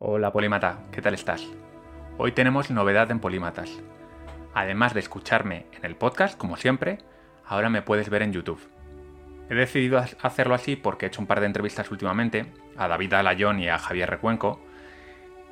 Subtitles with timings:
[0.00, 1.44] Hola Polímata, ¿qué tal estás?
[2.18, 3.80] Hoy tenemos novedad en Polímatas.
[4.54, 6.98] Además de escucharme en el podcast, como siempre,
[7.44, 8.60] ahora me puedes ver en YouTube.
[9.50, 13.58] He decidido hacerlo así porque he hecho un par de entrevistas últimamente a David Alayón
[13.58, 14.60] y a Javier Recuenco.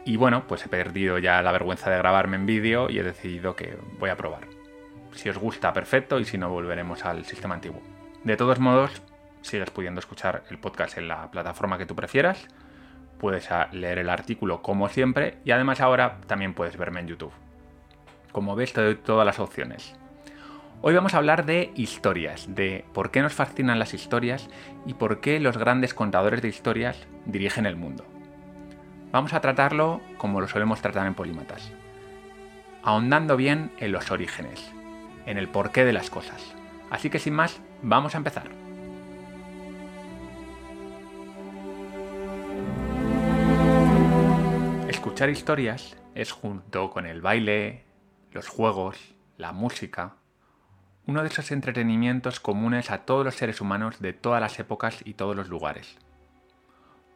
[0.04, 3.56] Y bueno, pues he perdido ya la vergüenza de grabarme en vídeo y he decidido
[3.56, 4.46] que voy a probar.
[5.10, 7.82] Si os gusta, perfecto, y si no, volveremos al sistema antiguo.
[8.22, 9.02] De todos modos,
[9.40, 12.46] sigues pudiendo escuchar el podcast en la plataforma que tú prefieras
[13.18, 17.32] puedes leer el artículo como siempre y además ahora también puedes verme en YouTube.
[18.32, 19.96] Como ves, te doy todas las opciones.
[20.82, 24.48] Hoy vamos a hablar de historias, de por qué nos fascinan las historias
[24.84, 28.04] y por qué los grandes contadores de historias dirigen el mundo.
[29.10, 31.72] Vamos a tratarlo como lo solemos tratar en Polímatas,
[32.82, 34.70] ahondando bien en los orígenes,
[35.24, 36.54] en el porqué de las cosas.
[36.90, 38.65] Así que sin más, vamos a empezar.
[45.16, 47.86] Escuchar historias es junto con el baile,
[48.32, 50.16] los juegos, la música,
[51.06, 55.14] uno de esos entretenimientos comunes a todos los seres humanos de todas las épocas y
[55.14, 55.96] todos los lugares.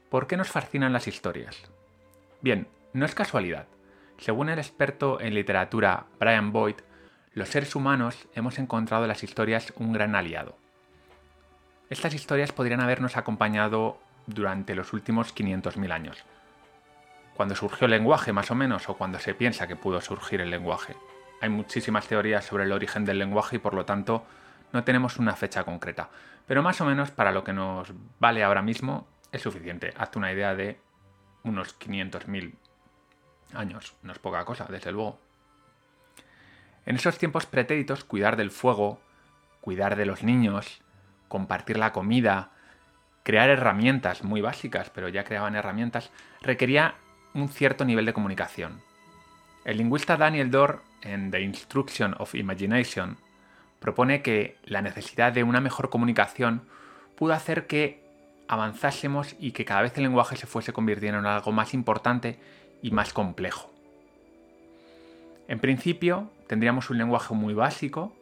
[0.09, 1.71] ¿Por qué nos fascinan las historias?
[2.41, 3.67] Bien, no es casualidad.
[4.17, 6.77] Según el experto en literatura Brian Boyd,
[7.35, 10.57] los seres humanos hemos encontrado en las historias un gran aliado.
[11.91, 16.25] Estas historias podrían habernos acompañado durante los últimos 500.000 años,
[17.41, 20.51] cuando surgió el lenguaje más o menos, o cuando se piensa que pudo surgir el
[20.51, 20.95] lenguaje.
[21.41, 24.27] Hay muchísimas teorías sobre el origen del lenguaje y por lo tanto
[24.75, 26.11] no tenemos una fecha concreta.
[26.47, 29.95] Pero más o menos para lo que nos vale ahora mismo es suficiente.
[29.97, 30.81] Hazte una idea de
[31.43, 32.53] unos 500.000
[33.55, 33.95] años.
[34.03, 35.19] No es poca cosa, desde luego.
[36.85, 39.01] En esos tiempos pretéritos, cuidar del fuego,
[39.63, 40.83] cuidar de los niños,
[41.29, 42.51] compartir la comida,
[43.23, 46.11] crear herramientas muy básicas, pero ya creaban herramientas,
[46.43, 46.97] requería
[47.35, 48.81] un cierto nivel de comunicación.
[49.65, 53.19] El lingüista Daniel Dorr, en The Instruction of Imagination,
[53.79, 56.63] propone que la necesidad de una mejor comunicación
[57.17, 58.03] pudo hacer que
[58.49, 62.39] avanzásemos y que cada vez el lenguaje se fuese convirtiendo en algo más importante
[62.83, 63.73] y más complejo.
[65.49, 68.15] En principio, tendríamos un lenguaje muy básico,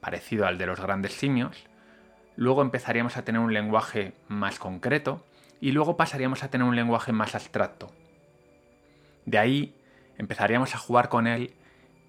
[0.00, 1.64] parecido al de los grandes simios,
[2.36, 5.24] luego empezaríamos a tener un lenguaje más concreto
[5.60, 7.92] y luego pasaríamos a tener un lenguaje más abstracto,
[9.30, 9.74] de ahí
[10.18, 11.54] empezaríamos a jugar con él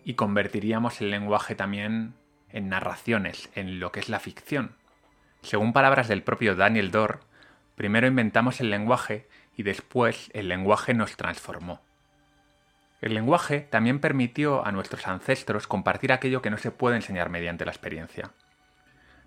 [0.03, 2.15] y convertiríamos el lenguaje también
[2.49, 4.75] en narraciones, en lo que es la ficción.
[5.43, 7.19] Según palabras del propio Daniel Dorr,
[7.75, 11.81] primero inventamos el lenguaje y después el lenguaje nos transformó.
[13.01, 17.65] El lenguaje también permitió a nuestros ancestros compartir aquello que no se puede enseñar mediante
[17.65, 18.31] la experiencia.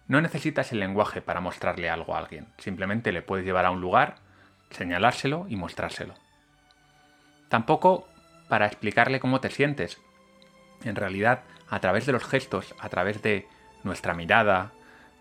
[0.09, 3.81] No necesitas el lenguaje para mostrarle algo a alguien, simplemente le puedes llevar a un
[3.81, 4.17] lugar,
[4.71, 6.24] señalárselo y mostrárselo.
[7.55, 8.09] Tampoco
[8.49, 10.01] para explicarle cómo te sientes.
[10.83, 13.47] En realidad, a través de los gestos, a través de
[13.85, 14.73] nuestra mirada,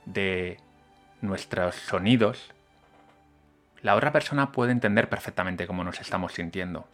[0.05, 0.57] de
[1.21, 2.49] nuestros sonidos,
[3.83, 6.87] la otra persona puede entender perfectamente cómo nos estamos sintiendo.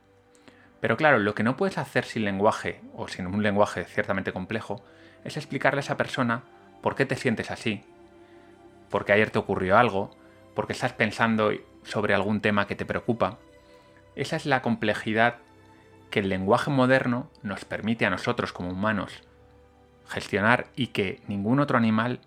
[0.82, 4.84] Pero claro, lo que no puedes hacer sin lenguaje, o sin un lenguaje ciertamente complejo,
[5.24, 6.44] es explicarle a esa persona
[6.82, 7.86] por qué te sientes así,
[8.90, 10.12] porque ayer te ocurrió algo,
[10.54, 13.38] porque estás pensando sobre algún tema que te preocupa,
[14.22, 15.38] esa es la complejidad
[16.12, 19.24] que el lenguaje moderno nos permite a nosotros como humanos
[20.08, 22.20] gestionar y que ningún otro animal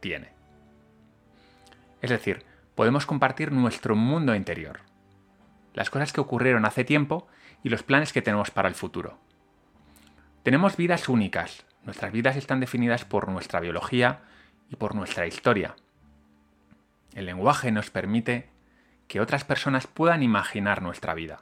[0.00, 0.32] tiene.
[2.00, 2.44] Es decir,
[2.74, 4.80] podemos compartir nuestro mundo interior,
[5.74, 7.26] las cosas que ocurrieron hace tiempo
[7.62, 9.18] y los planes que tenemos para el futuro.
[10.42, 14.20] Tenemos vidas únicas, nuestras vidas están definidas por nuestra biología
[14.70, 15.74] y por nuestra historia.
[17.14, 18.49] El lenguaje nos permite
[19.10, 21.40] que otras personas puedan imaginar nuestra vida,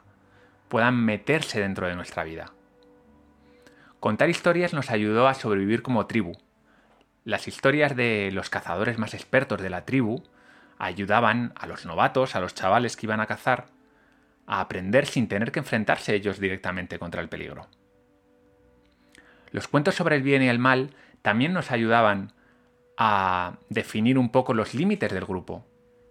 [0.69, 2.51] puedan meterse dentro de nuestra vida.
[3.99, 6.35] Contar historias nos ayudó a sobrevivir como tribu.
[7.25, 10.23] Las historias de los cazadores más expertos de la tribu
[10.79, 13.67] ayudaban a los novatos, a los chavales que iban a cazar,
[14.47, 17.67] a aprender sin tener que enfrentarse ellos directamente contra el peligro.
[19.51, 22.33] Los cuentos sobre el bien y el mal también nos ayudaban
[22.97, 25.67] a definir un poco los límites del grupo,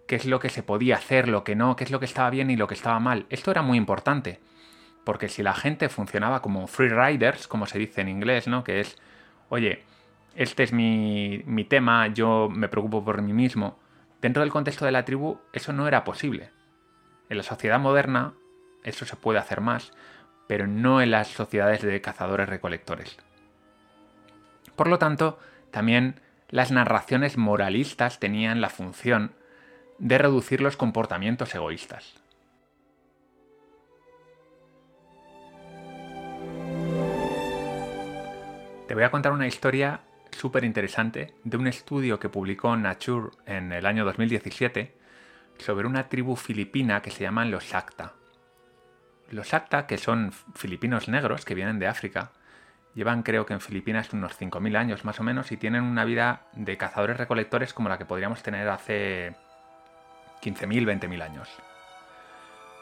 [0.09, 2.31] qué es lo que se podía hacer, lo que no, qué es lo que estaba
[2.31, 3.27] bien y lo que estaba mal.
[3.29, 4.41] Esto era muy importante,
[5.05, 8.65] porque si la gente funcionaba como free riders, como se dice en inglés, ¿no?
[8.65, 8.97] Que es,
[9.51, 9.85] oye,
[10.35, 13.79] este es mi, mi tema, yo me preocupo por mí mismo.
[14.23, 16.51] Dentro del contexto de la tribu, eso no era posible.
[17.29, 18.33] En la sociedad moderna,
[18.85, 19.93] eso se puede hacer más,
[20.47, 23.19] pero no en las sociedades de cazadores-recolectores.
[24.75, 25.39] Por lo tanto,
[25.71, 29.33] también las narraciones moralistas tenían la función
[29.99, 32.15] de reducir los comportamientos egoístas.
[38.87, 40.01] Te voy a contar una historia
[40.31, 44.97] súper interesante de un estudio que publicó Nature en el año 2017
[45.59, 48.15] sobre una tribu filipina que se llaman los Shakta.
[49.31, 52.33] Los Shakta, que son filipinos negros que vienen de África,
[52.95, 56.47] llevan creo que en Filipinas unos 5.000 años más o menos y tienen una vida
[56.55, 59.37] de cazadores recolectores como la que podríamos tener hace
[60.43, 61.49] 15.000, 20.000 años.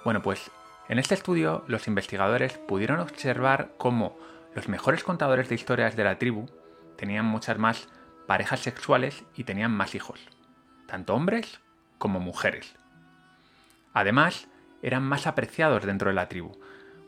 [0.04, 0.50] Bueno, pues
[0.88, 4.16] en este estudio los investigadores pudieron observar cómo
[4.54, 6.48] los mejores contadores de historias de la tribu
[6.96, 7.88] tenían muchas más
[8.26, 10.20] parejas sexuales y tenían más hijos,
[10.86, 11.60] tanto hombres
[11.98, 12.74] como mujeres.
[13.92, 14.48] Además,
[14.82, 16.52] eran más apreciados dentro de la tribu.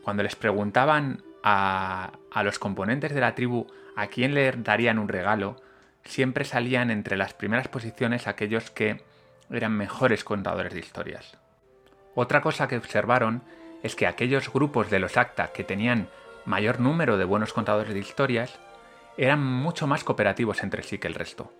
[0.03, 2.11] Cuando les preguntaban a,
[2.43, 5.61] los componentes de la tribu a quién le darían un regalo,
[6.03, 9.03] siempre salían entre las primeras posiciones aquellos que
[9.51, 11.37] eran mejores contadores de historias.
[12.15, 13.43] Otra cosa que observaron
[13.83, 16.09] es que aquellos grupos de los acta que tenían
[16.45, 18.59] mayor número de buenos contadores de historias
[19.17, 21.53] eran mucho más cooperativos entre sí que el resto.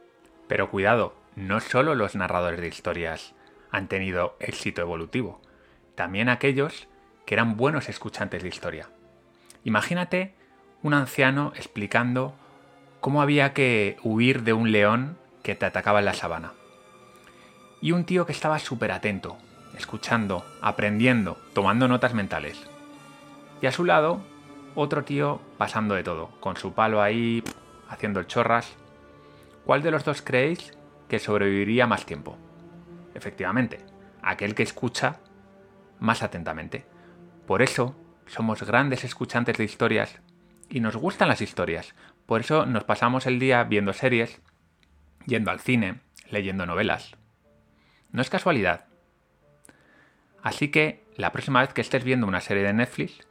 [0.48, 3.36] Pero cuidado, no solo los narradores de historias
[3.72, 5.42] han tenido éxito evolutivo,
[5.96, 6.88] también aquellos
[7.26, 8.90] que eran buenos escuchantes de historia.
[9.64, 10.34] Imagínate
[10.82, 12.34] un anciano explicando
[13.00, 16.54] cómo había que huir de un león que te atacaba en la sabana.
[17.82, 19.38] Y un tío que estaba súper atento,
[19.78, 22.62] escuchando, aprendiendo, tomando notas mentales.
[23.62, 24.22] Y a su lado,
[24.76, 27.44] otro tío pasando de todo, con su palo ahí,
[27.90, 28.76] haciendo el chorras.
[29.66, 30.78] ¿Cuál de los dos creéis
[31.08, 32.38] que sobreviviría más tiempo?
[33.16, 33.86] Efectivamente,
[34.22, 35.18] aquel que escucha
[36.00, 36.86] más atentamente.
[37.48, 40.20] Por eso, somos grandes escuchantes de historias
[40.70, 41.96] y nos gustan las historias.
[42.26, 44.40] Por eso nos pasamos el día viendo series,
[45.26, 47.19] yendo al cine, leyendo novelas.
[48.12, 48.86] No es casualidad.
[50.42, 53.28] Así que la próxima vez que estés viendo una serie de Netflix,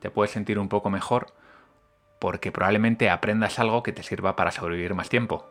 [0.00, 1.34] te puedes sentir un poco mejor
[2.18, 5.50] porque probablemente aprendas algo que te sirva para sobrevivir más tiempo.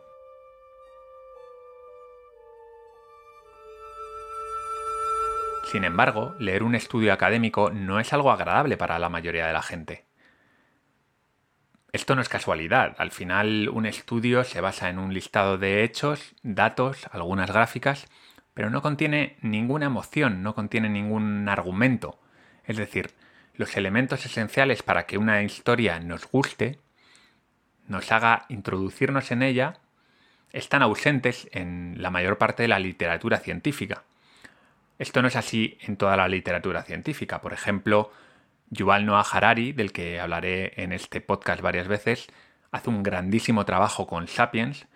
[5.70, 9.62] Sin embargo, leer un estudio académico no es algo agradable para la mayoría de la
[9.62, 10.06] gente.
[11.92, 16.34] Esto no es casualidad, al final un estudio se basa en un listado de hechos,
[16.42, 18.06] datos, algunas gráficas,
[18.56, 22.18] pero no contiene ninguna emoción, no contiene ningún argumento.
[22.64, 23.10] Es decir,
[23.52, 26.78] los elementos esenciales para que una historia nos guste,
[27.86, 29.74] nos haga introducirnos en ella,
[30.54, 34.04] están ausentes en la mayor parte de la literatura científica.
[34.98, 37.42] Esto no es así en toda la literatura científica.
[37.42, 38.10] Por ejemplo,
[38.70, 42.28] Yuval Noah Harari, del que hablaré en este podcast varias veces,
[42.70, 44.86] hace un grandísimo trabajo con Sapiens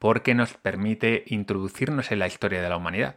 [0.00, 3.16] porque nos permite introducirnos en la historia de la humanidad.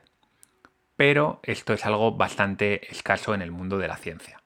[0.95, 4.44] Pero esto es algo bastante escaso en el mundo de la ciencia.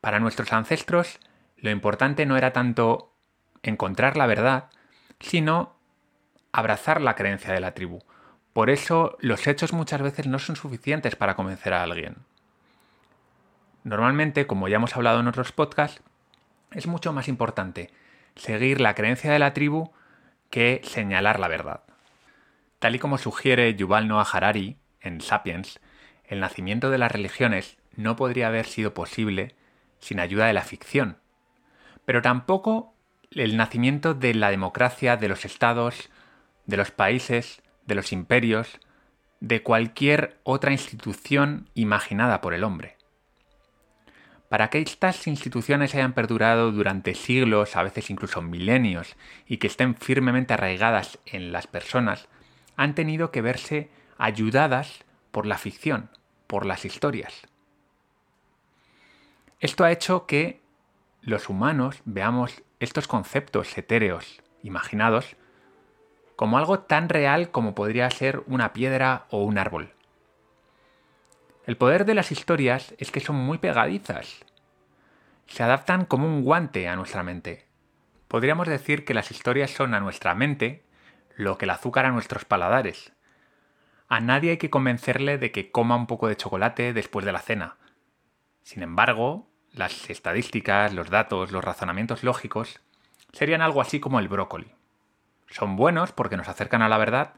[0.00, 1.20] Para nuestros ancestros,
[1.58, 3.14] lo importante no era tanto
[3.62, 4.70] encontrar la verdad,
[5.20, 5.76] sino
[6.50, 8.02] abrazar la creencia de la tribu,
[8.54, 12.16] por eso los hechos muchas veces no son suficientes para convencer a alguien.
[13.84, 16.02] Normalmente, como ya hemos hablado en otros podcasts,
[16.72, 17.90] es mucho más importante
[18.34, 19.92] seguir la creencia de la tribu
[20.50, 21.82] que señalar la verdad.
[22.78, 25.80] Tal y como sugiere Yuval Noah Harari en Sapiens,
[26.24, 29.54] el nacimiento de las religiones no podría haber sido posible
[29.98, 31.18] sin ayuda de la ficción,
[32.04, 32.94] pero tampoco
[33.30, 36.10] el nacimiento de la democracia, de los estados,
[36.66, 38.80] de los países, de los imperios,
[39.40, 42.96] de cualquier otra institución imaginada por el hombre.
[44.50, 49.16] Para que estas instituciones hayan perdurado durante siglos, a veces incluso milenios,
[49.46, 52.26] y que estén firmemente arraigadas en las personas,
[52.76, 56.10] han tenido que verse ayudadas por la ficción,
[56.48, 57.46] por las historias.
[59.60, 60.60] Esto ha hecho que
[61.22, 65.36] los humanos veamos estos conceptos etéreos, imaginados,
[66.34, 69.94] como algo tan real como podría ser una piedra o un árbol.
[71.66, 74.44] El poder de las historias es que son muy pegadizas.
[75.46, 77.66] Se adaptan como un guante a nuestra mente.
[78.28, 80.84] Podríamos decir que las historias son a nuestra mente
[81.36, 83.12] lo que el azúcar a nuestros paladares.
[84.08, 87.40] A nadie hay que convencerle de que coma un poco de chocolate después de la
[87.40, 87.76] cena.
[88.62, 92.80] Sin embargo, las estadísticas, los datos, los razonamientos lógicos
[93.32, 94.74] serían algo así como el brócoli
[95.50, 97.34] son buenos porque nos acercan a la verdad,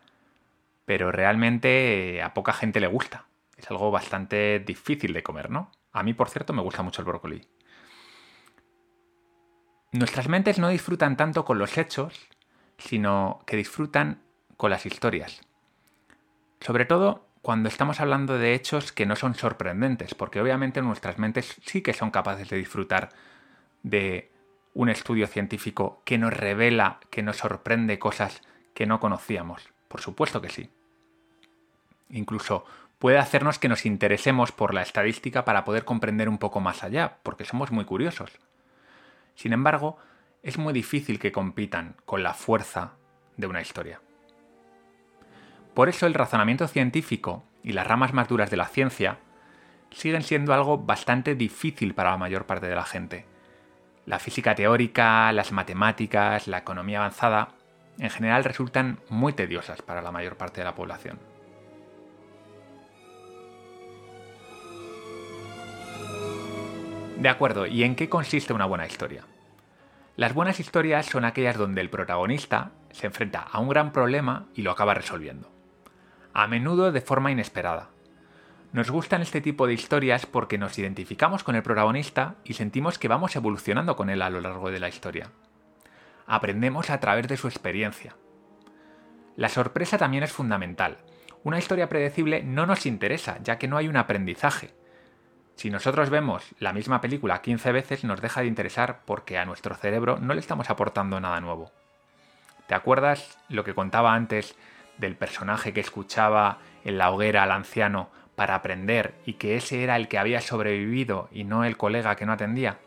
[0.85, 3.27] pero realmente a poca gente le gusta.
[3.63, 5.71] Es algo bastante difícil de comer, ¿no?
[5.93, 7.47] A mí, por cierto, me gusta mucho el brócoli.
[9.93, 12.29] Nuestras mentes no disfrutan tanto con los hechos,
[12.79, 14.23] sino que disfrutan
[14.57, 15.43] con las historias.
[16.61, 21.57] Sobre todo cuando estamos hablando de hechos que no son sorprendentes, porque obviamente nuestras mentes
[21.65, 23.11] sí que son capaces de disfrutar
[23.83, 24.33] de
[24.75, 28.43] un estudio científico que nos revela, que nos sorprende cosas
[28.75, 29.69] que no conocíamos?
[29.89, 30.71] Por supuesto que sí.
[32.11, 32.65] Incluso
[33.03, 37.19] puede hacernos que nos interesemos por la estadística para poder comprender un poco más allá,
[37.25, 38.31] porque somos muy curiosos.
[39.35, 39.97] Sin embargo,
[40.45, 42.93] es muy difícil que compitan con la fuerza
[43.37, 44.01] de una historia.
[45.75, 49.19] Por eso el razonamiento científico y las ramas más duras de la ciencia
[49.91, 53.27] siguen siendo algo bastante difícil para la mayor parte de la gente.
[54.07, 57.49] La física teórica, las matemáticas, la economía avanzada,
[57.99, 61.32] en general resultan muy tediosas para la mayor parte de la población.
[67.19, 69.25] De acuerdo, ¿y en qué consiste una buena historia?
[70.17, 74.63] Las buenas historias son aquellas donde el protagonista se enfrenta a un gran problema y
[74.63, 75.51] lo acaba resolviendo.
[76.35, 77.91] A menudo de forma inesperada.
[78.73, 83.09] Nos gustan este tipo de historias porque nos identificamos con el protagonista y sentimos que
[83.09, 85.31] vamos evolucionando con él a lo largo de la historia.
[86.27, 88.17] Aprendemos a través de su experiencia.
[89.37, 90.99] La sorpresa también es fundamental.
[91.45, 94.75] Una historia predecible no nos interesa, ya que no hay un aprendizaje.
[95.57, 99.75] Si nosotros vemos la misma película 15 veces nos deja de interesar porque a nuestro
[99.75, 101.71] cerebro no le estamos aportando nada nuevo.
[102.67, 104.57] ¿Te acuerdas lo que contaba antes
[104.99, 109.97] del personaje que escuchaba en la hoguera al anciano para aprender y que ese era
[109.97, 112.79] el que había sobrevivido y no el colega que no atendía?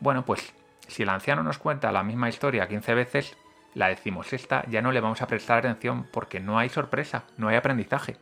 [0.00, 0.54] Bueno, pues
[0.86, 3.36] si el anciano nos cuenta la misma historia 15 veces,
[3.74, 7.48] la decimos esta ya no le vamos a prestar atención porque no hay sorpresa, no
[7.48, 8.16] hay aprendizaje.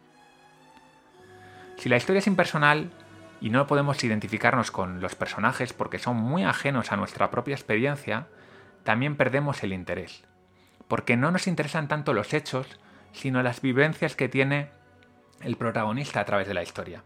[1.77, 2.91] Si la historia es impersonal,
[3.41, 8.29] y no podemos identificarnos con los personajes porque son muy ajenos a nuestra propia experiencia,
[8.85, 10.25] también perdemos el interés.
[10.89, 12.67] Porque no nos interesan tanto los hechos,
[13.13, 14.71] sino las vivencias que tiene
[15.41, 17.03] el protagonista a través de la historia.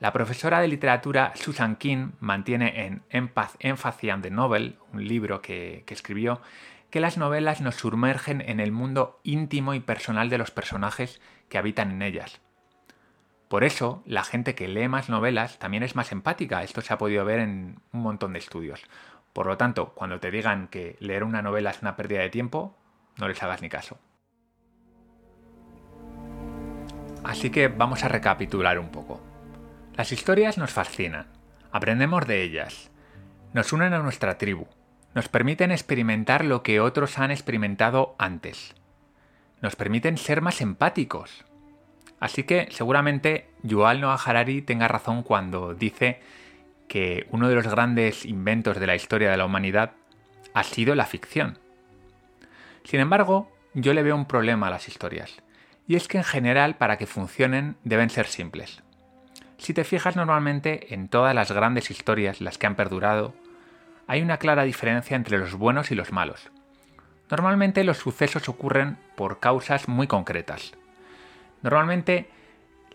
[0.00, 5.42] La profesora de literatura Susan King mantiene en Empath, Empathy and the Novel, un libro
[5.42, 6.40] que, que escribió,
[6.90, 11.58] que las novelas nos sumergen en el mundo íntimo y personal de los personajes que
[11.58, 12.40] habitan en ellas
[13.50, 16.62] por eso, la gente que lee más novelas también es más empática.
[16.62, 18.80] Esto se ha podido ver en un montón de estudios.
[19.32, 22.78] Por lo tanto, cuando te digan que leer una novela es una pérdida de tiempo,
[23.18, 23.98] no les hagas ni caso.
[27.24, 29.20] Así que vamos a recapitular un poco.
[29.96, 31.26] Las historias nos fascinan,
[31.72, 32.92] aprendemos de ellas,
[33.52, 34.68] nos unen a nuestra tribu,
[35.12, 38.76] nos permiten experimentar lo que otros han experimentado antes,
[39.60, 41.44] nos permiten ser más empáticos,
[42.20, 46.20] Así que seguramente Yuval Noah Harari tenga razón cuando dice
[46.86, 49.92] que uno de los grandes inventos de la historia de la humanidad
[50.52, 51.58] ha sido la ficción.
[52.84, 55.42] Sin embargo, yo le veo un problema a las historias,
[55.86, 58.82] y es que en general para que funcionen deben ser simples.
[59.58, 63.34] Si te fijas normalmente en todas las grandes historias, las que han perdurado,
[64.06, 66.50] hay una clara diferencia entre los buenos y los malos.
[67.30, 70.72] Normalmente los sucesos ocurren por causas muy concretas.
[71.62, 72.28] Normalmente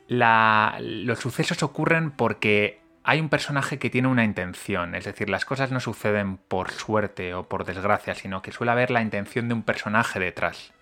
[0.08, 5.72] los sucesos ocurren porque hay un personaje que tiene una intención, es decir, las cosas
[5.72, 9.64] no suceden por suerte o por desgracia, sino que suele haber la intención de un
[9.64, 10.74] personaje detrás.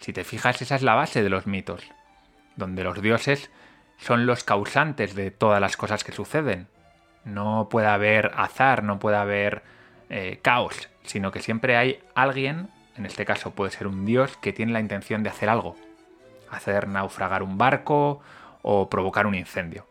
[0.00, 1.82] Si te fijas, esa es la base de los mitos,
[2.56, 3.50] donde los dioses
[3.98, 6.68] son los causantes de todas las cosas que suceden.
[7.24, 9.62] No puede haber azar, no puede haber
[10.08, 14.52] eh, caos, sino que siempre hay alguien, en este caso puede ser un dios, que
[14.52, 15.76] tiene la intención de hacer algo
[16.56, 18.20] hacer naufragar un barco
[18.62, 19.86] o provocar un incendio.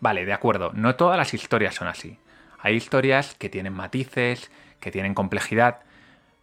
[0.00, 2.18] Vale, de acuerdo, no todas las historias son así.
[2.58, 4.50] Hay historias que tienen matices,
[4.80, 5.80] que tienen complejidad,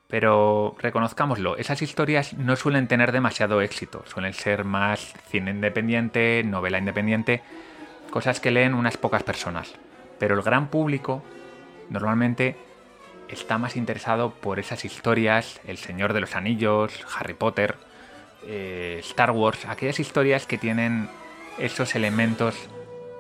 [0.07, 6.77] pero reconozcámoslo, esas historias no suelen tener demasiado éxito, suelen ser más cine independiente, novela
[6.77, 7.41] independiente,
[8.11, 9.73] cosas que leen unas pocas personas.
[10.19, 11.23] Pero el gran público
[11.89, 12.55] normalmente
[13.27, 17.75] está más interesado por esas historias, El Señor de los Anillos, Harry Potter,
[18.47, 21.09] eh, Star Wars, aquellas historias que tienen
[21.57, 22.55] esos elementos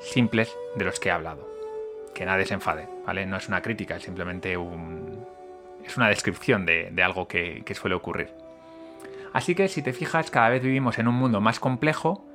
[0.01, 1.47] simples de los que he hablado.
[2.13, 3.25] Que nadie se enfade, ¿vale?
[3.25, 5.25] No es una crítica, es simplemente un,
[5.83, 8.29] es una descripción de, algo que, que, suele ocurrir.
[9.33, 12.25] Así que si te fijas, cada vez vivimos en un mundo más complejo,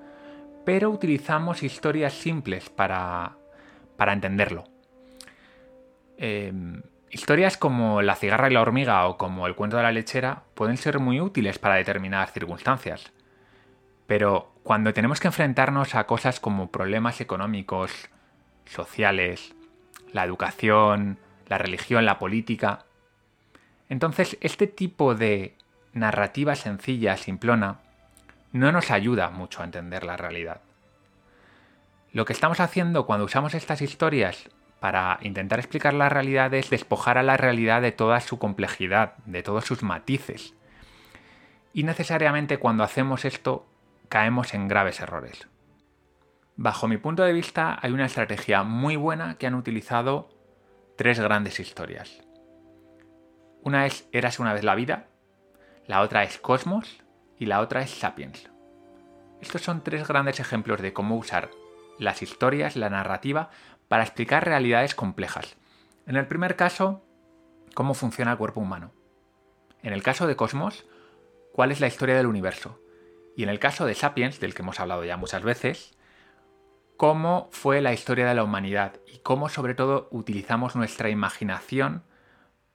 [0.64, 3.37] pero utilizamos historias simples para,
[3.97, 4.64] para entenderlo.
[6.16, 6.52] Eh,
[7.10, 10.76] Historias como La cigarra y la hormiga o como El cuento de la lechera pueden
[10.76, 13.12] ser muy útiles para determinadas circunstancias.
[14.06, 18.10] Pero cuando tenemos que enfrentarnos a cosas como problemas económicos,
[18.66, 19.54] sociales,
[20.12, 22.84] la educación, la religión, la política,
[23.88, 25.54] entonces este tipo de
[25.94, 27.78] narrativa sencilla, simplona,
[28.52, 30.60] no nos ayuda mucho a entender la realidad.
[32.12, 34.50] Lo que estamos haciendo cuando usamos estas historias
[34.80, 39.42] para intentar explicar la realidad es despojar a la realidad de toda su complejidad, de
[39.42, 40.54] todos sus matices.
[41.73, 43.66] Y necesariamente cuando hacemos esto
[44.08, 45.49] caemos en graves errores.
[46.56, 50.28] Bajo mi punto de vista hay una estrategia muy buena que han utilizado
[50.97, 52.20] tres grandes historias.
[53.62, 55.06] Una es Érase una vez la vida,
[55.87, 57.02] la otra es Cosmos
[57.38, 58.50] y la otra es Sapiens.
[59.40, 61.50] Estos son tres grandes ejemplos de cómo usar
[61.99, 63.50] las historias, la narrativa,
[63.88, 65.57] para explicar realidades complejas.
[66.07, 67.04] En el primer caso,
[67.75, 68.92] cómo funciona el cuerpo humano.
[69.83, 70.87] En el caso de Cosmos,
[71.52, 72.80] cuál es la historia del universo.
[73.37, 75.97] Y en el caso de Sapiens, del que hemos hablado ya muchas veces,
[76.97, 82.02] cómo fue la historia de la humanidad y cómo sobre todo utilizamos nuestra imaginación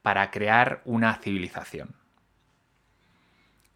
[0.01, 1.95] para crear una civilización.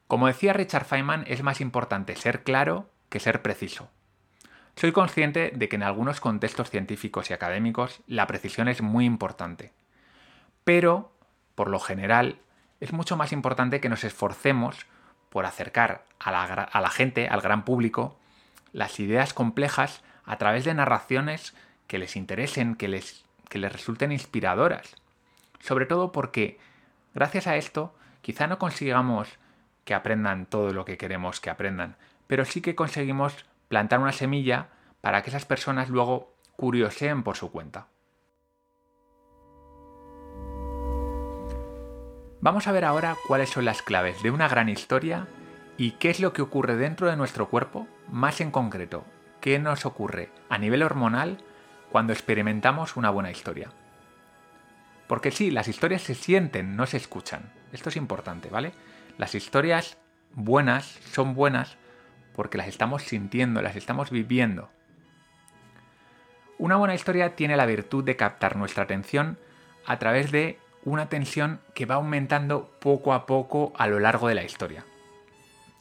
[0.08, 3.90] Como decía Richard Feynman, es más importante ser claro que ser preciso.
[4.78, 9.74] Soy consciente de que en algunos contextos científicos y académicos la precisión es muy importante.
[10.64, 11.12] Pero,
[11.56, 12.38] por lo general,
[12.80, 14.86] es mucho más importante que nos esforcemos
[15.32, 16.30] por acercar a
[16.80, 18.20] la, gente, al gran público,
[18.72, 21.56] las ideas complejas a través de narraciones
[21.88, 24.96] que les interesen, que les, que les resulten inspiradoras.
[25.60, 26.60] Sobre todo porque,
[27.16, 29.40] gracias a esto, quizá no consigamos
[29.86, 31.96] que aprendan todo lo que queremos que aprendan,
[32.28, 34.70] pero sí que conseguimos plantar una semilla
[35.02, 37.88] para que esas personas luego curioseen por su cuenta.
[42.40, 45.28] Vamos a ver ahora cuáles son las claves de una gran historia
[45.76, 49.06] y qué es lo que ocurre dentro de nuestro cuerpo, más en concreto,
[49.42, 51.38] qué nos ocurre a nivel hormonal
[51.92, 53.72] cuando experimentamos una buena historia.
[55.08, 57.52] Porque sí, las historias se sienten, no se escuchan.
[57.72, 58.74] Esto es importante, ¿vale?
[59.18, 59.98] Las historias
[60.34, 61.78] buenas son buenas
[62.38, 64.70] porque las estamos sintiendo, las estamos viviendo.
[66.60, 69.40] Una buena historia tiene la virtud de captar nuestra atención
[69.88, 74.36] a través de una tensión que va aumentando poco a poco a lo largo de
[74.36, 74.86] la historia.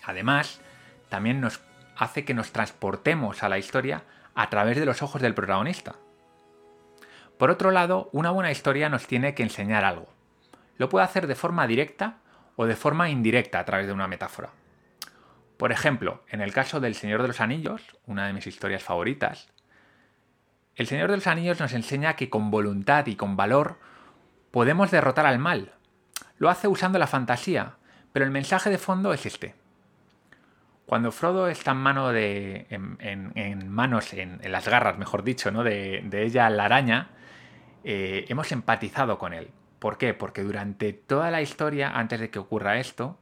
[0.03, 0.63] Además,
[1.11, 1.61] también nos
[1.95, 4.05] hace que nos transportemos a la historia
[4.35, 5.97] a través de los ojos del protagonista.
[7.37, 10.09] Por otro lado, una buena historia nos tiene que enseñar algo.
[10.79, 12.17] Lo puede hacer de forma directa
[12.57, 14.53] o de forma indirecta a través de una metáfora.
[15.57, 19.49] Por ejemplo, en el caso del Señor de los Anillos, una de mis historias favoritas,
[20.75, 23.79] el Señor de los Anillos nos enseña que con voluntad y con valor
[24.51, 25.73] podemos derrotar al mal.
[26.37, 27.77] Lo hace usando la fantasía,
[28.13, 29.55] pero el mensaje de fondo es este.
[30.85, 35.65] Cuando Frodo está en, mano de, en, manos, en, las garras, mejor dicho, ¿no?
[35.65, 37.09] de, ella, la araña,
[37.83, 39.51] eh, hemos empatizado con él.
[39.79, 40.15] ¿Por qué?
[40.15, 43.19] Porque durante toda la historia, antes de que ocurra esto,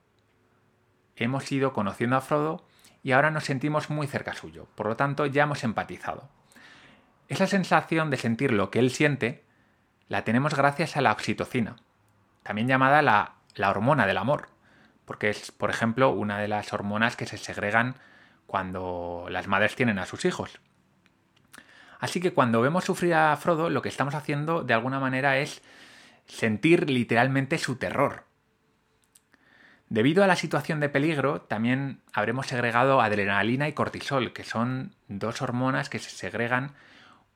[1.16, 2.66] hemos ido conociendo a Frodo
[3.02, 4.66] y ahora nos sentimos muy cerca suyo.
[4.74, 6.28] Por lo tanto, ya hemos empatizado.
[7.28, 9.44] Esa sensación de sentir lo que él siente
[10.08, 11.76] la tenemos gracias a la oxitocina,
[12.42, 14.48] también llamada la, la hormona del amor,
[15.04, 17.96] porque es, por ejemplo, una de las hormonas que se segregan
[18.46, 20.60] cuando las madres tienen a sus hijos.
[21.98, 25.62] Así que cuando vemos sufrir a Frodo, lo que estamos haciendo de alguna manera es
[26.26, 28.24] sentir literalmente su terror.
[29.88, 35.42] Debido a la situación de peligro, también habremos segregado adrenalina y cortisol, que son dos
[35.42, 36.72] hormonas que se segregan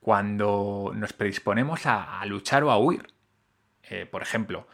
[0.00, 3.12] cuando nos predisponemos a, luchar o a huir.
[3.90, 4.66] Eh, por ejemplo,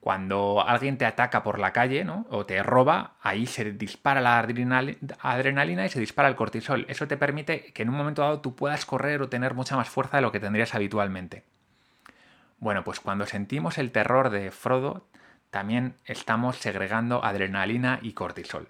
[0.00, 5.84] cuando alguien te ataca por la calle o te roba, ahí se dispara la adrenalina
[5.84, 6.86] y se dispara el cortisol.
[6.88, 9.88] Eso te permite que en un momento dado tú puedas correr o tener mucha más
[9.88, 11.44] fuerza de lo que tendrías habitualmente.
[12.58, 15.06] Bueno, pues cuando sentimos el terror de Frodo,
[15.50, 18.68] también estamos segregando adrenalina y cortisol.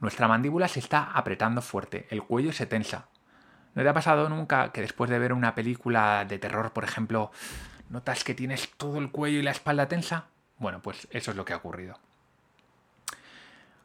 [0.00, 3.08] Nuestra mandíbula se está apretando fuerte, el cuello se tensa.
[3.74, 7.30] ¿No te ha pasado nunca que después de ver una película de terror, por ejemplo,
[7.90, 10.26] notas que tienes todo el cuello y la espalda tensa?
[10.58, 11.98] Bueno, pues eso es lo que ha ocurrido.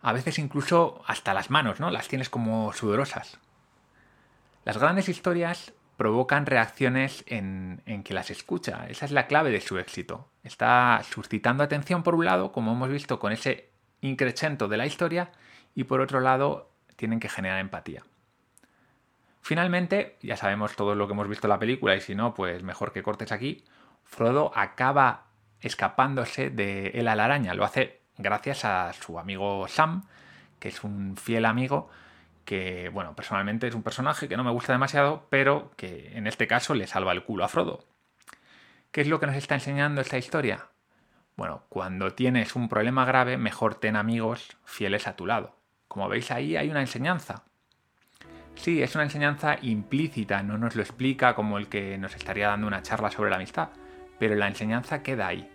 [0.02, 1.90] A veces incluso hasta las manos, ¿no?
[1.90, 3.40] Las tienes como sudorosas.
[4.66, 8.88] Las grandes historias provocan reacciones en, que las escucha.
[8.90, 10.28] Esa es la clave de su éxito.
[10.44, 13.70] Está suscitando atención por un lado, como hemos visto con ese
[14.02, 15.32] increchento de la historia,
[15.74, 18.04] y por otro lado tienen que generar empatía.
[19.42, 22.64] Finalmente, ya sabemos todo lo que hemos visto en la película y si no, pues
[22.64, 23.64] mejor que cortes aquí,
[24.04, 25.26] Frodo acaba
[25.60, 27.54] escapándose de él a la araña.
[27.54, 30.04] Lo hace gracias a su amigo Sam,
[30.60, 31.90] que es un fiel amigo
[32.46, 36.48] que, bueno, personalmente es un personaje que no me gusta demasiado, pero que en este
[36.48, 37.86] caso le salva el culo a Frodo.
[38.94, 40.68] ¿Qué es lo que nos está enseñando esta historia?
[41.36, 45.56] Bueno, cuando tienes un problema grave, mejor ten amigos fieles a tu lado.
[45.88, 47.42] Como veis ahí hay una enseñanza.
[48.54, 52.68] Sí, es una enseñanza implícita, no nos lo explica como el que nos estaría dando
[52.68, 53.70] una charla sobre la amistad,
[54.20, 55.50] pero la enseñanza queda ahí.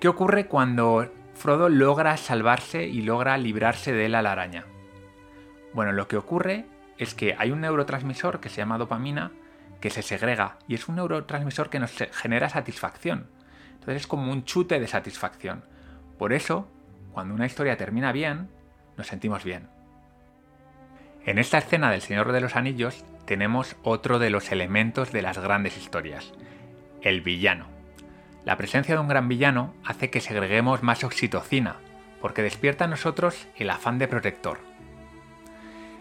[0.00, 4.66] ¿Qué ocurre cuando Frodo logra salvarse y logra librarse de la araña?
[5.72, 9.30] Bueno, lo que ocurre es que hay un neurotransmisor que se llama dopamina
[9.80, 13.28] que se segrega y es un neurotransmisor que nos genera satisfacción.
[13.74, 15.64] Entonces es como un chute de satisfacción.
[16.18, 16.68] Por eso,
[17.12, 18.48] cuando una historia termina bien,
[18.96, 19.68] nos sentimos bien.
[21.24, 25.38] En esta escena del Señor de los Anillos tenemos otro de los elementos de las
[25.38, 26.32] grandes historias,
[27.02, 27.66] el villano.
[28.44, 31.76] La presencia de un gran villano hace que segreguemos más oxitocina,
[32.20, 34.67] porque despierta en nosotros el afán de protector.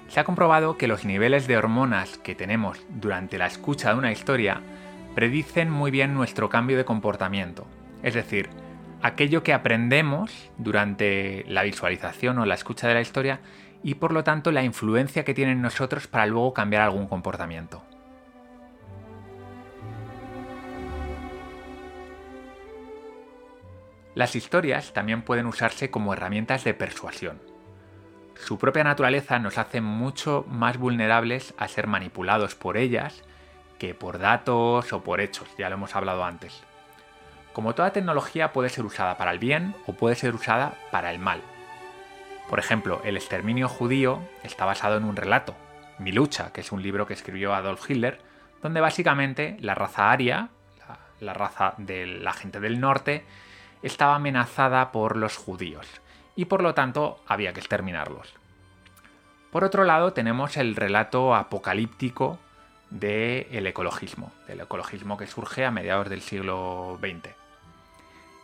[0.08, 4.12] Se ha comprobado que los niveles de hormonas que tenemos durante la escucha de una
[4.12, 4.62] historia
[5.16, 7.68] predicen muy bien nuestro cambio de comportamiento.
[8.04, 8.50] Es decir,
[9.02, 13.42] aquello que aprendemos durante la visualización o la escucha de la historia
[13.84, 17.84] y por lo tanto la influencia que tiene en nosotros para luego cambiar algún comportamiento.
[24.16, 27.57] Las historias también pueden usarse como herramientas de persuasión.
[28.46, 33.24] Su propia naturaleza nos hace mucho más vulnerables a ser manipulados por ellas
[33.78, 36.64] que por datos o por hechos, ya lo hemos hablado antes.
[37.54, 41.20] Como toda tecnología puede ser usada para el bien o puede ser usada para el
[41.20, 41.42] mal.
[42.50, 45.56] Por ejemplo, el exterminio judío está basado en un relato,
[46.00, 48.22] Mi lucha, que es un libro que escribió Adolf Hitler,
[48.62, 50.50] donde básicamente la raza aria,
[51.20, 53.26] la, raza de la gente del norte,
[53.82, 55.88] estaba amenazada por los judíos
[56.38, 58.32] y por lo tanto había que exterminarlos.
[59.52, 62.40] Por otro lado tenemos el relato apocalíptico
[62.92, 67.34] del ecologismo, del ecologismo que surge a mediados del siglo XX.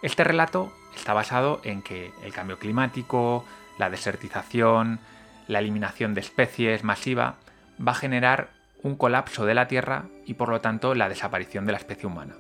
[0.02, 3.46] Este relato está basado en que el cambio climático,
[3.78, 5.00] la desertización,
[5.48, 7.36] la eliminación de especies masiva
[7.80, 8.50] va a generar
[8.82, 12.36] un colapso de la Tierra y por lo tanto la desaparición de la especie humana.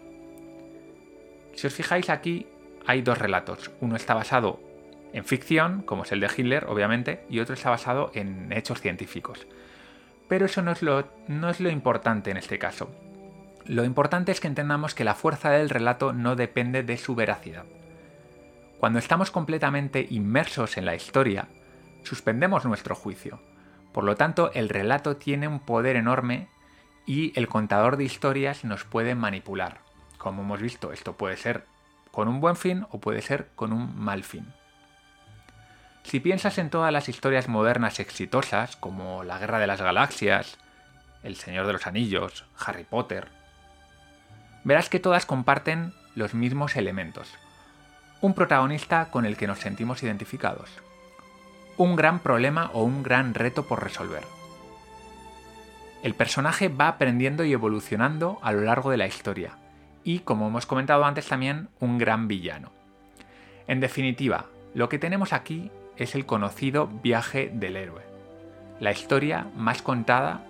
[1.56, 2.48] Si os fijáis aquí
[2.86, 3.72] hay dos relatos.
[3.80, 4.73] Uno está basado
[5.14, 9.48] en ficción, como es el de Hitler, obviamente, y otro está basado en hechos científicos.
[10.28, 12.90] Pero eso no es, lo, importante en este caso.
[13.66, 17.66] Lo importante es que entendamos que la fuerza del relato no depende de su veracidad.
[18.80, 21.48] Cuando estamos completamente inmersos en la historia,
[22.04, 23.40] suspendemos nuestro juicio.
[23.94, 26.48] Por lo tanto, el relato tiene un poder enorme
[27.06, 29.82] y el contador de historias nos puede manipular.
[30.18, 31.66] Como hemos visto, esto puede ser
[32.12, 34.48] con un buen fin o puede ser con un mal fin.
[36.04, 40.58] Si piensas en todas las historias modernas exitosas, como La Guerra de las Galaxias,
[41.24, 43.30] El Señor de los Anillos, Harry Potter,
[44.64, 47.34] verás que todas comparten los mismos elementos.
[48.22, 50.70] Un protagonista con el que nos sentimos identificados.
[51.78, 54.24] Un gran problema o un gran reto por resolver.
[56.04, 59.58] El personaje va aprendiendo y evolucionando a lo largo de la historia.
[60.04, 62.72] Y, como hemos comentado antes también, un gran villano.
[63.68, 68.04] En definitiva, lo que tenemos aquí es el conocido viaje del héroe,
[68.80, 70.46] la historia más contada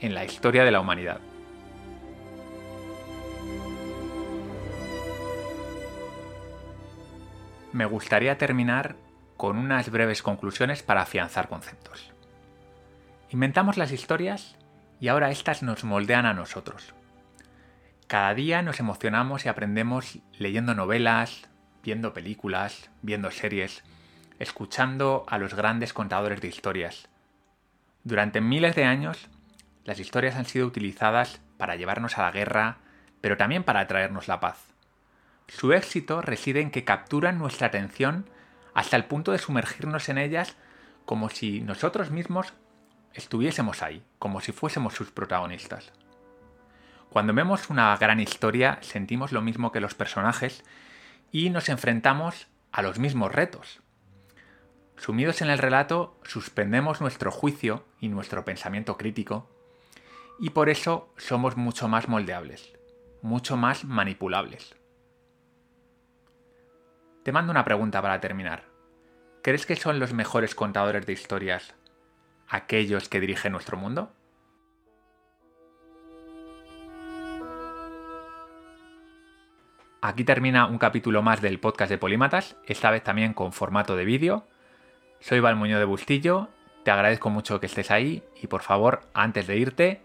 [0.00, 1.20] en la historia de la humanidad.
[7.72, 8.96] Me gustaría terminar
[9.36, 12.12] con unas breves conclusiones para afianzar conceptos.
[13.30, 14.56] Inventamos las historias
[14.98, 16.94] y ahora éstas nos moldean a nosotros.
[18.08, 21.48] Cada día nos emocionamos y aprendemos leyendo novelas,
[21.84, 23.84] viendo películas, viendo series,
[24.40, 27.08] escuchando a los grandes contadores de historias.
[28.02, 29.28] Durante miles de años,
[29.84, 32.78] las historias han sido utilizadas para llevarnos a la guerra,
[33.20, 34.58] pero también para traernos la paz.
[35.46, 38.28] Su éxito reside en que capturan nuestra atención
[38.72, 40.56] hasta el punto de sumergirnos en ellas
[41.04, 42.54] como si nosotros mismos
[43.12, 45.92] estuviésemos ahí, como si fuésemos sus protagonistas.
[47.10, 50.64] Cuando vemos una gran historia sentimos lo mismo que los personajes
[51.30, 53.82] y nos enfrentamos a los mismos retos.
[55.00, 59.48] Sumidos en el relato, suspendemos nuestro juicio y nuestro pensamiento crítico,
[60.38, 62.78] y por eso somos mucho más moldeables,
[63.22, 64.76] mucho más manipulables.
[67.22, 68.64] Te mando una pregunta para terminar.
[69.42, 71.74] ¿Crees que son los mejores contadores de historias
[72.46, 74.12] aquellos que dirigen nuestro mundo?
[80.02, 84.04] Aquí termina un capítulo más del podcast de Polímatas, esta vez también con formato de
[84.04, 84.44] vídeo.
[85.20, 86.48] Soy Valmuño de Bustillo,
[86.82, 90.00] te agradezco mucho que estés ahí y por favor, antes de irte,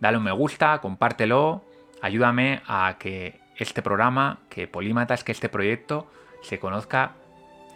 [0.00, 1.64] dale un me gusta, compártelo,
[2.02, 6.10] ayúdame a que este programa, que Polímatas, que este proyecto
[6.42, 7.12] se conozca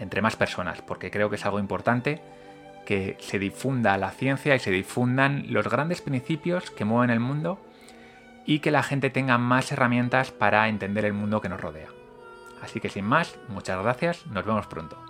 [0.00, 2.20] entre más personas, porque creo que es algo importante
[2.84, 7.60] que se difunda la ciencia y se difundan los grandes principios que mueven el mundo
[8.46, 11.88] y que la gente tenga más herramientas para entender el mundo que nos rodea.
[12.60, 15.09] Así que sin más, muchas gracias, nos vemos pronto.